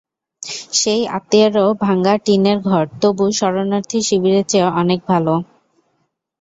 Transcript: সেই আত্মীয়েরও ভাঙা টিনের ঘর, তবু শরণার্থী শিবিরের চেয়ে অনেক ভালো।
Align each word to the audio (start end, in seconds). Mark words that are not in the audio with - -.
সেই 0.73 1.01
আত্মীয়েরও 1.09 1.67
ভাঙা 1.83 2.13
টিনের 2.25 2.57
ঘর, 2.61 2.83
তবু 3.01 3.25
শরণার্থী 3.39 3.99
শিবিরের 4.07 4.45
চেয়ে 4.51 4.69
অনেক 4.81 4.99
ভালো। 5.07 5.33